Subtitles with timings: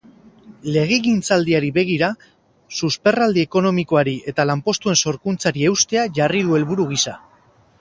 [0.75, 2.09] Legegintzaldiari begira,
[2.79, 7.15] susperraldi ekonomikoari eta lanpostuen sorkuntzari eustea jarri du helburu gisa.